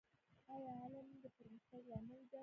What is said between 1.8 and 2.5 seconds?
لامل دی؟